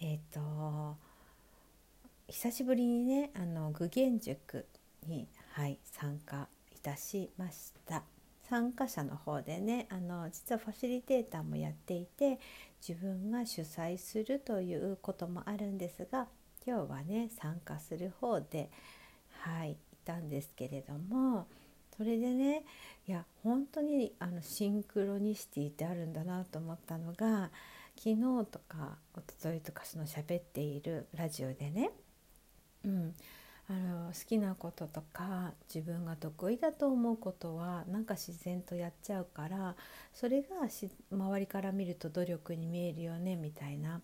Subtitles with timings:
[0.00, 0.96] えっ、ー、と
[2.28, 4.66] 久しぶりにねあの具現塾
[5.06, 8.02] に、はい、参加いたしました。
[8.48, 12.38] 参加者の方でねあの実はファシリテーターもやっていて
[12.86, 16.28] 自分が主催するということもあるんですが
[16.64, 18.70] 今日はね参加する方で
[19.40, 21.48] はいいたんですけれども
[21.96, 22.64] それでね
[23.08, 27.50] いや本当にあのシンクロニシティってあるんだなと思ったのが
[27.96, 31.90] 昨日とか一昨日とかその喋っているラジオでね、
[32.84, 33.14] うん、
[33.68, 39.74] あの好きなこととか自分が得意だと思うことはなんか自然とやっちゃうから
[40.12, 44.00] それがし周りから見ると努力に見えるよねみたいな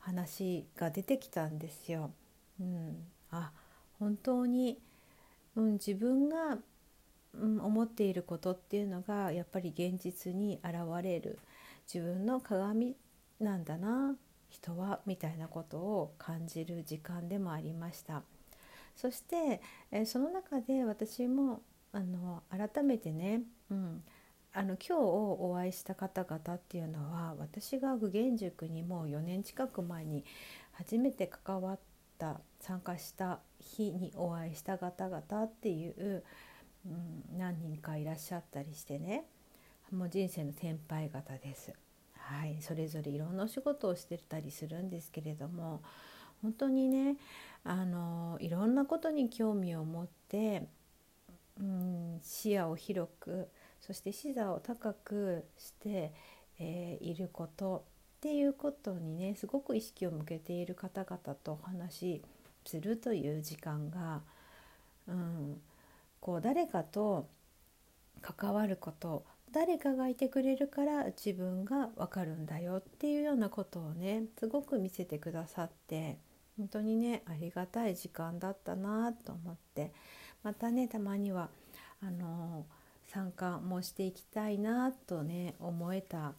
[0.00, 2.10] 話が出てきたんですよ。
[2.60, 3.52] うん、あ
[3.98, 4.78] 本当に、
[5.56, 6.58] うん、自分が、
[7.34, 11.38] うん、思っていることっていうのがやっぱり現実に現れる。
[11.92, 12.96] 自分の鏡
[13.40, 14.16] なんだな
[14.48, 18.22] 人はみたいなことを感じる時間でもありました
[18.96, 19.60] そして、
[19.90, 24.02] えその中で私もあの改めてね、うん、
[24.52, 30.24] あの今日お会いした方々っていうのは私が具現塾にもう4年近く前に
[30.72, 31.78] 初めて関わっ
[32.18, 36.22] た参加した日にお会いした方々っていう、
[36.86, 39.24] うん、何人かいらっしゃったりしてね
[39.92, 41.72] もう人生の先輩方です。
[42.26, 45.82] はい、それぞれいろんなお仕事をしてたりするんですけれども
[46.42, 47.16] 本当にね
[47.64, 50.66] あのいろんなことに興味を持って、
[51.60, 53.48] うん、視野を広く
[53.80, 56.12] そして視座を高くして、
[56.58, 57.84] えー、いること
[58.18, 62.22] っていうことにねすごく意識を向けている方々とお話し
[62.64, 64.22] するという時間が、
[65.06, 65.60] うん、
[66.20, 67.28] こう誰かと
[68.22, 69.24] 関わること
[69.54, 76.18] 誰かがいてくれるから自分が分かるんだよっていうようなことをねすごく見せてくださって
[76.58, 79.92] 本当にねありがたい時間だったなと思って
[80.42, 81.50] またねたまには
[82.02, 82.66] あの
[83.06, 86.32] 参加もしていきたいなとね思えた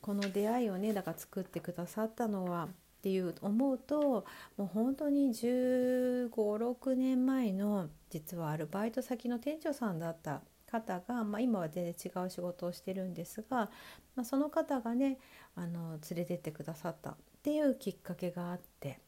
[0.00, 2.68] この出会いをねだから作ってくださったのはっ
[3.02, 4.24] ていう思うと
[4.56, 10.40] もう本当に1 5 6年前の実はアルバイト先の店長さんだった
[10.72, 13.70] 方が、まあ、今は全然違う仕事をしてるんですが、
[14.16, 15.18] まあ、その方がね
[15.54, 18.98] あの連れてってくださったっていうきっかけがあって、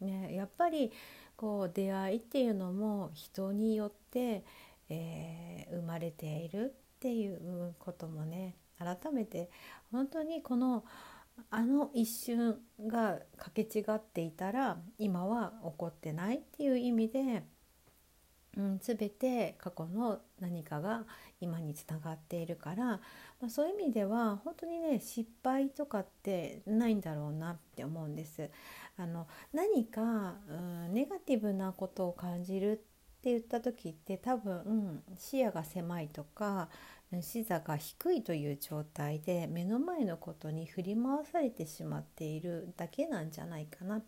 [0.00, 0.90] ね、やっぱり
[1.36, 4.44] こう出会いっていうのも人によって、
[4.88, 9.50] えー、生まれているっていうこともね改めて
[9.92, 10.84] 本当にこの
[11.50, 17.42] あの一瞬がかけ違っていたら今は起こってないっていう意味で
[18.56, 21.04] うん、全て過去の何かが
[21.40, 23.00] 今につながっているから、ま
[23.46, 28.50] あ、そういう意味では本当にね失敗とかってないんだろうなって思うんです。
[28.96, 32.74] あの何か、うん、ネガティブなことを感じるっ
[33.22, 36.68] て言った時って多分、うん、視野が狭いとか
[37.22, 44.02] 視座が低いという状態で目の前のことに振り回されてしまっているだけなんじゃないかな。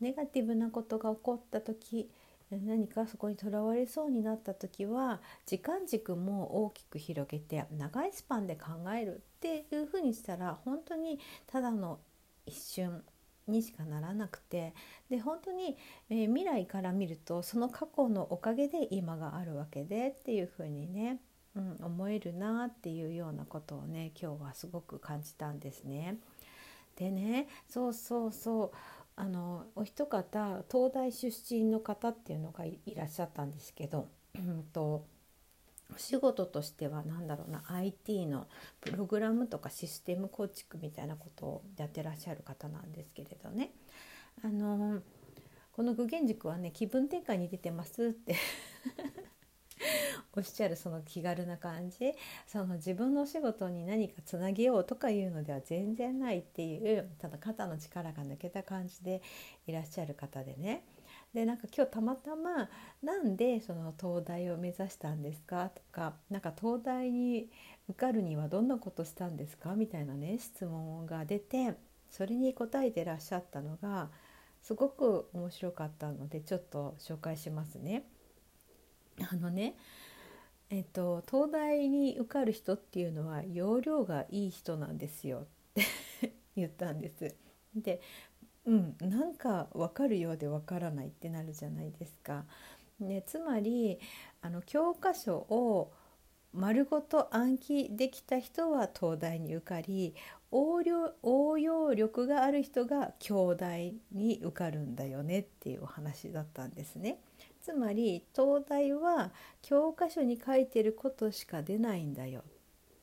[0.00, 2.10] ネガティブなことが起こった時
[2.50, 12.00] 何かそこにとらわれそうになった時は時間軸も大きく広げて長いスパンで考えるっていうふうにしたら本当にただの
[12.46, 13.02] 一瞬
[13.46, 14.74] にしかならなくて
[15.08, 15.76] で本当に、
[16.08, 21.20] えー、未来から見るとその過去のおかげで今があるわけでっていうふうにね、
[21.54, 26.16] うん、思えるなっていうようなことをね今日はすごく感じたんですね。
[26.96, 28.70] でねそうそうそう
[29.20, 30.22] あのお一方
[30.70, 35.04] 東大出身の方っていうのがいらっしゃったんですけど、うんと、
[35.94, 38.46] お仕事としては何だろうな IT の
[38.80, 43.72] プログラムとかシステム構築みたいなことをやってらっしゃる方なんですけれどね。
[44.42, 45.02] あの
[45.72, 48.36] この具現塾はね気分転換に出てますって。
[50.36, 52.12] おっしゃるその気軽な感じ。
[52.46, 59.22] その自分のお仕事に何かつなげようとかいうのでは全然ないっていうただ肩の力が抜けた感じで
[59.66, 60.84] いらっしゃる方でね。
[61.34, 62.68] でなんか今日たまたま
[63.02, 65.70] なんでその東大を目指したんですか？
[65.70, 67.50] とかなんか東大に
[67.88, 69.74] 受かるにはどんなことしたんですか？
[69.76, 71.74] みたいなね質問が出て
[72.08, 74.10] それに答えてらっしゃったのが
[74.60, 78.04] すごく面白かったのでちょっと紹介しますね。
[79.30, 79.74] あのね
[80.70, 85.82] えっと、東大に受かる人っていうのは容量がいい人なんですよって
[86.54, 87.34] 言ったんです。
[87.74, 88.00] で
[88.66, 92.44] うんなんか分かるようで分からないってなるじゃないですか。
[93.00, 93.98] ね、つまり
[94.42, 95.92] あの教科書を
[96.52, 100.14] 丸ごと暗記できた人は東大に受かり
[100.52, 100.82] 応
[101.22, 107.20] 応用力がある人が京大に受かるんだよねっていうお話だったんですね。
[107.70, 109.30] つまり東大は
[109.62, 112.42] 教科書に書いてることしか出ないんだよっ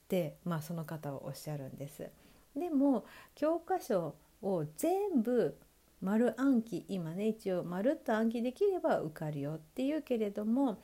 [0.09, 2.09] て、まあ、その方はおっしゃるんです。
[2.53, 5.57] でも教科書を全部
[6.01, 10.79] 丸暗記今ね一応丸っと暗記できれば受かるよっていうけれども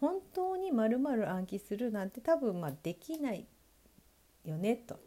[0.00, 3.46] 本当に丸々暗記するなんて多分まあできない
[4.44, 4.98] よねと。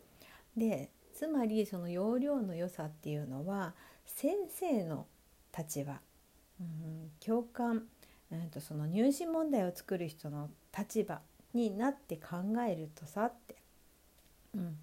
[0.56, 3.74] でつまりその要領の良さっていうのは
[4.06, 5.06] 先生の
[5.58, 6.00] 立場、
[6.62, 7.84] うん、教官、
[8.31, 11.22] えー、とその入試問題を作る人の立場
[11.54, 12.38] になって考
[12.68, 13.56] えるとさって、
[14.56, 14.77] うん、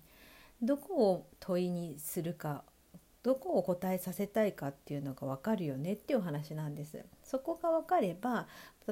[0.63, 2.63] どこを問いにするか
[3.23, 7.05] どこを答えさせたいかっていうのが分かるよねっていうお話なんです。
[7.23, 8.49] そこが分かれば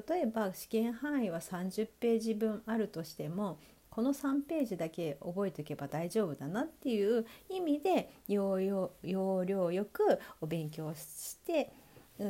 [0.08, 3.58] 例えば試験範囲は30ページ分あるとしても
[3.90, 11.72] この3ページだけ覚えておけば大丈夫だなっていう意味で要領よくお勉強して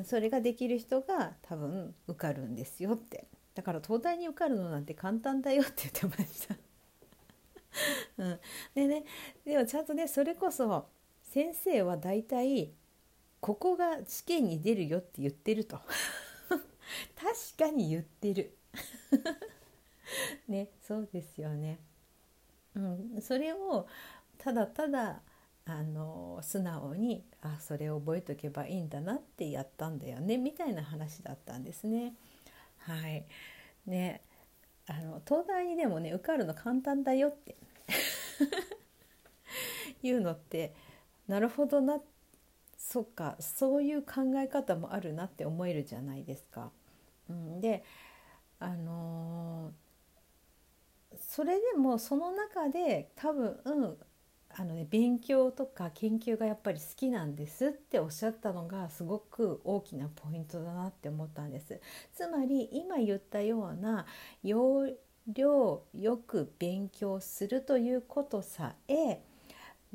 [0.05, 3.27] それができる人が多分受かるんですよって。
[3.55, 6.55] だから東大に受かるのなんて簡単だよって言ってました。
[8.19, 8.41] うん、
[8.75, 9.05] でね
[9.45, 10.89] でもちゃんとねそれこそ
[11.23, 12.73] 先生は大体
[13.41, 15.79] ここが試験に出るよって言ってると。
[17.15, 18.57] 確かに言ってる。
[20.49, 21.81] ねそうですよね。
[22.75, 23.89] うん、それを
[24.39, 25.23] ただただ
[25.71, 32.15] あの素直にあそれを覚えとけばいいんだなってやったんだよねみたいな話だったんですね。
[32.79, 33.25] はい
[33.87, 34.23] ね
[34.89, 37.57] あの東大にでもね受かるの簡単だよって
[40.03, 40.75] いうのって
[41.29, 42.01] なるほどな
[42.77, 46.73] そっかそういう考え方もあるなって思えるじゃないですか。
[47.29, 47.85] うん、で
[48.59, 53.99] あのー、それでもその中で多分、うん、
[54.57, 61.81] あのね、勉強とか研究がやっぱり好きなんですっておっしゃったのがすごく大きなポイントだなって思ったんです。
[62.15, 64.07] つまり今言ったような
[64.43, 64.89] 要
[65.29, 69.21] 領よく勉強するということさえ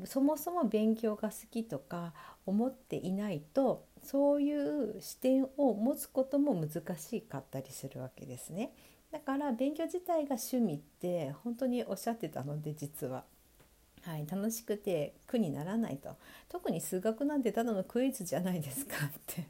[0.04, 2.12] そもそも勉強が好きとか
[2.44, 8.72] 思っていないとそういう視点を持つことも難しかったりするわけですね。
[9.10, 13.24] だから勉強自体が趣味って本当におっしゃってたので実は。
[14.06, 16.16] はい、楽しくて苦にならないと。
[16.48, 19.48] 特に数学なんてただのクイズじゃないですかって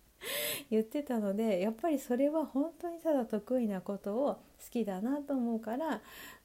[0.70, 4.40] 言ってたのでやっぱりそれは本当にただ得意なことを好
[4.70, 6.00] きだなと思うから、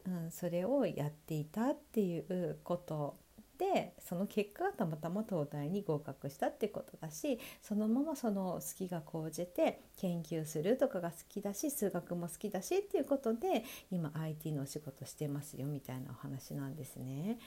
[0.05, 3.15] うん、それをやっていたっていうこと
[3.57, 17.39] でその結果がたまたま東大に合格したってことだしそのままその好きが高じて研究するとかが好きだし数学も好きだしっていうことで今 IT のお仕事してますよみたいなお話なんですね。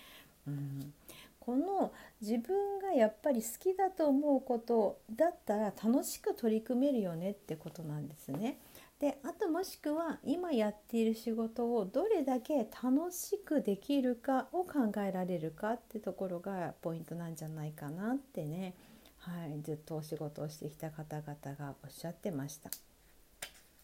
[0.46, 0.94] うん、
[1.38, 8.58] この自分がやっぱり好きだと思うことだったら楽しく取り組めるよねってことなんですね。
[9.00, 18.74] であともしくは今やっている仕事をどれだけ楽しくできるかを考えられるかってところがポイントなんじゃないかなってね、
[19.16, 22.70] はい、ずっとお仕事をしてきた方々がおっしゃってました。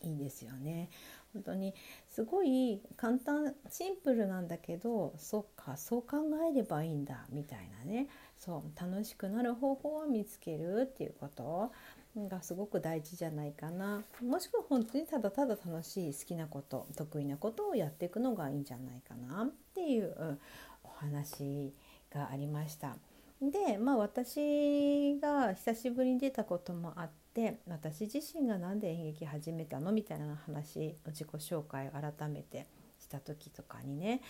[0.03, 0.91] いいですよね。
[1.33, 1.75] 本当に
[2.11, 6.19] すごい簡単シンプルなんだけどそっかそう考
[6.51, 8.09] えればいいんだみたいなね。
[8.39, 11.73] そう楽しくなる方法を見つけるっていうこと。
[12.17, 14.03] がすごく大事じゃないかな。
[14.23, 19.45] もしくは本当にただただ楽しい好きなこと得意なことをやっていくのがいいんじゃないかな。
[19.45, 20.39] っていう
[20.83, 21.75] お話
[22.11, 22.97] がありました。
[23.41, 29.93] でまあ私が久しぶりに出たこともあって私自身が何で演劇始めたの？
[29.93, 32.67] みたいな話自己紹介を改めて
[32.99, 34.23] した時とかにね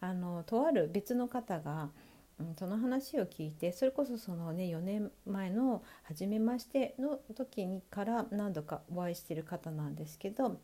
[0.00, 1.88] あのとある別の方が
[2.58, 10.58] 「その話を聞いてそれこそそのね4年前の初めましての時にから何度かお会いしてる方なんですけど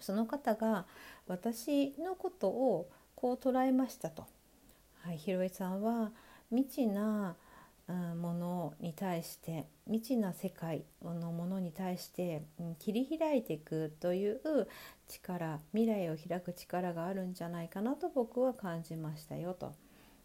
[0.00, 0.86] その方が
[1.26, 4.26] 私のことをこう捉えましたと。
[5.00, 6.12] はい、ひろえさんは
[6.50, 7.36] 未知な
[7.88, 12.42] ものに対して未知な世界のものに対して
[12.78, 14.40] 切り開いていくという
[15.08, 19.74] 力未来を開く力があるんじゃないかなと僕は感じましたよと。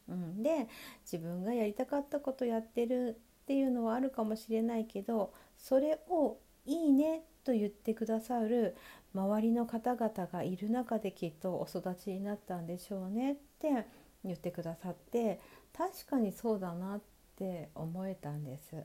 [0.10, 0.68] うん、で
[1.04, 8.76] 自分がやりたかったことやってるっていうのはあるかもしれないけどそれを「いいね」と言ってくださる
[9.14, 13.86] 周りの方々がいる中できっとお育ちになったんでしょうねって
[14.24, 15.40] 言ってくださって
[15.74, 17.02] 確かにそうだなっ
[17.38, 18.76] て思えたんです。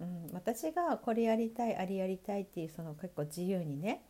[0.00, 4.02] うん、私がこれやりたいあれやりたいっていうその結構自由にね、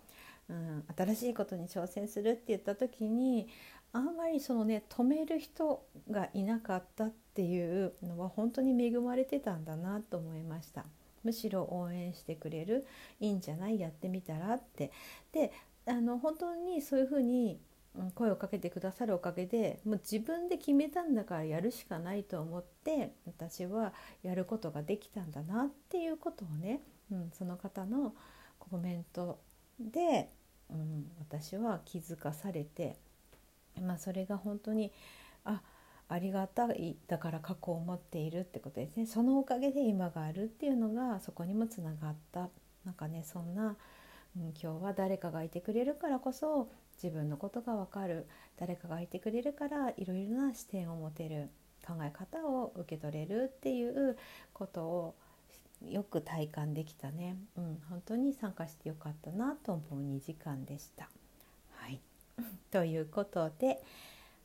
[0.49, 3.49] うん、新しいことに挑戦するって言った時に
[3.93, 10.85] あんまりそのね止める人がいなかったっていうのは本当に恵まれてたんだなと思いました。
[11.25, 12.87] むしろ応援してくれる
[13.21, 14.91] いいんじゃないやってみたらって
[15.33, 15.53] で
[15.87, 17.61] あの本当にそういうふうに
[18.15, 23.93] 声をかけてくださるおかげでもう自分で決めたんだからやるしかないと思って私は
[24.23, 26.81] やることができたんだなっていうことをね、
[27.11, 28.15] うん、その方の
[28.59, 29.41] コメント
[29.81, 30.31] で、
[30.71, 32.97] うん、私は気づかされて、
[33.81, 34.93] まあ、それが本当に
[35.45, 35.63] あ
[36.09, 39.07] ありがたいだから過去を持っているってことですね。
[39.07, 42.49] そのおかげで今があるっていうのがそこにもつながった。
[42.85, 43.77] なんかねそんな、
[44.37, 48.27] うん、今日は誰かがいてくれるからこそ自分のことが分かる。
[48.57, 51.49] 誰かがいてくれるからいろいろな視点を持てる。
[51.87, 54.17] 考え方を受け取れるっていう
[54.53, 55.15] ことを
[55.87, 61.09] よく体感できたね、うん、本当に参加してよかったなと思う2時間でした。
[62.71, 63.83] ということで。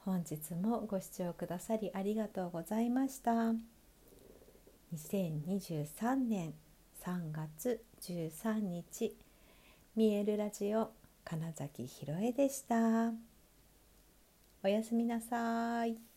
[0.05, 3.31] 本日もご視聴くださりありがとうございました
[4.93, 6.53] 2023年
[7.03, 9.17] 3月13日
[9.95, 10.91] 見えるラジオ
[11.23, 13.13] 金崎ひろえでした
[14.63, 16.14] おやすみなさい